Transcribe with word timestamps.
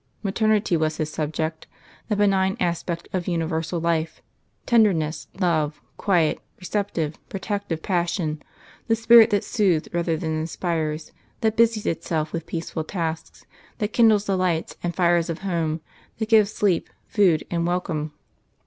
Maternity 0.23 0.75
was 0.75 0.97
his 0.97 1.11
subject 1.13 1.67
that 2.07 2.17
benign 2.17 2.57
aspect 2.59 3.07
of 3.13 3.27
universal 3.27 3.79
life 3.79 4.19
tenderness, 4.65 5.27
love, 5.39 5.79
quiet, 5.95 6.39
receptive, 6.57 7.19
protective 7.29 7.83
passion, 7.83 8.41
the 8.87 8.95
spirit 8.95 9.29
that 9.29 9.43
soothes 9.43 9.87
rather 9.93 10.17
than 10.17 10.33
inspires, 10.39 11.11
that 11.41 11.55
busies 11.55 11.85
itself 11.85 12.33
with 12.33 12.47
peaceful 12.47 12.83
tasks, 12.83 13.45
that 13.77 13.93
kindles 13.93 14.25
the 14.25 14.35
lights 14.35 14.75
and 14.81 14.95
fires 14.95 15.29
of 15.29 15.41
home, 15.41 15.81
that 16.17 16.29
gives 16.29 16.51
sleep, 16.51 16.89
food 17.05 17.45
and 17.51 17.67
welcome.... 17.67 18.11